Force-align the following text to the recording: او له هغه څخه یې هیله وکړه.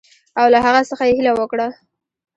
او 0.39 0.45
له 0.53 0.59
هغه 0.65 0.81
څخه 0.89 1.03
یې 1.07 1.13
هیله 1.17 1.31
وکړه. 1.35 1.67